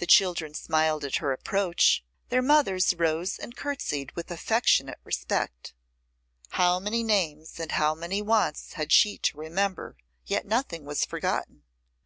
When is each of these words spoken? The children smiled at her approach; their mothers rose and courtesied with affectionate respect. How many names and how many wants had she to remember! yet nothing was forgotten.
The 0.00 0.06
children 0.06 0.52
smiled 0.52 1.02
at 1.02 1.16
her 1.16 1.32
approach; 1.32 2.04
their 2.28 2.42
mothers 2.42 2.92
rose 2.92 3.38
and 3.38 3.56
courtesied 3.56 4.12
with 4.12 4.30
affectionate 4.30 4.98
respect. 5.02 5.72
How 6.50 6.78
many 6.78 7.02
names 7.02 7.58
and 7.58 7.72
how 7.72 7.94
many 7.94 8.20
wants 8.20 8.74
had 8.74 8.92
she 8.92 9.16
to 9.16 9.38
remember! 9.38 9.96
yet 10.26 10.44
nothing 10.44 10.84
was 10.84 11.06
forgotten. 11.06 11.62